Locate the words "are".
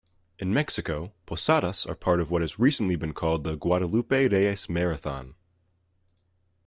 1.85-1.93